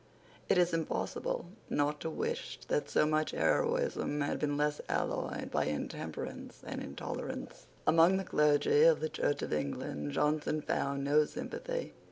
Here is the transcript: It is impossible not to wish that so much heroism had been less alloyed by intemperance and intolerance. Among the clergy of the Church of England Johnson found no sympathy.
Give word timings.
It 0.49 0.57
is 0.57 0.73
impossible 0.73 1.45
not 1.69 1.99
to 1.99 2.09
wish 2.09 2.59
that 2.69 2.89
so 2.89 3.05
much 3.05 3.29
heroism 3.33 4.21
had 4.21 4.39
been 4.39 4.57
less 4.57 4.81
alloyed 4.89 5.51
by 5.51 5.65
intemperance 5.65 6.63
and 6.65 6.81
intolerance. 6.81 7.67
Among 7.85 8.17
the 8.17 8.23
clergy 8.23 8.81
of 8.81 8.99
the 8.99 9.09
Church 9.09 9.43
of 9.43 9.53
England 9.53 10.13
Johnson 10.13 10.63
found 10.63 11.03
no 11.03 11.25
sympathy. 11.25 11.93